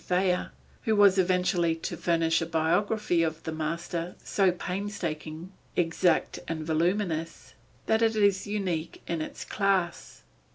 Thayer, 0.03 0.49
who 0.81 0.95
was 0.95 1.19
eventually 1.19 1.75
to 1.75 1.95
furnish 1.95 2.41
a 2.41 2.47
biography 2.47 3.21
of 3.21 3.43
the 3.43 3.51
master, 3.51 4.15
so 4.23 4.51
painstaking, 4.51 5.51
exact 5.75 6.39
and 6.47 6.63
voluminous, 6.65 7.53
that 7.85 8.01
it 8.01 8.15
is 8.15 8.47
unique 8.47 9.03
in 9.05 9.21
its 9.21 9.45
class. 9.45 10.23